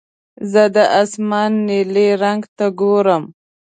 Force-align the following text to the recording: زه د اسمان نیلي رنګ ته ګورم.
زه 0.51 0.63
د 0.75 0.77
اسمان 1.01 1.51
نیلي 1.67 2.09
رنګ 2.23 2.41
ته 2.57 2.65
ګورم. 2.79 3.23